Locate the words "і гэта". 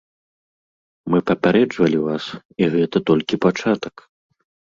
2.63-2.97